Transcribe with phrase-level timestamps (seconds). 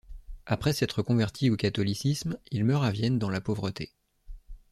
[0.47, 3.93] Après s'être converti au catholicisme, il meurt à Vienne dans la pauvreté.